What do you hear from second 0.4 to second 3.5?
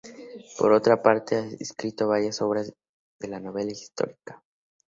Por otra parte, ha escrito varias obras de